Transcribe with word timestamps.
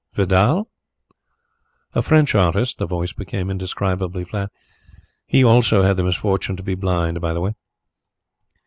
'""Vidal?" 0.15 0.67
"A 1.93 2.01
French 2.01 2.33
artist." 2.33 2.79
The 2.79 2.87
voice 2.87 3.13
became 3.13 3.51
indescribably 3.51 4.25
flat. 4.25 4.49
"He, 5.27 5.43
also, 5.43 5.83
had 5.83 5.95
the 5.95 6.03
misfortune 6.03 6.57
to 6.57 6.63
be 6.63 6.73
blind, 6.73 7.21
by 7.21 7.33
the 7.33 7.41
way." 7.41 7.53